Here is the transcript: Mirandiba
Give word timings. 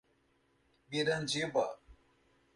Mirandiba 0.89 1.63